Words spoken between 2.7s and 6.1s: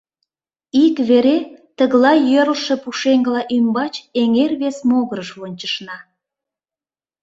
пушеҥгыла ӱмбач эҥер вес могырыш вончышна.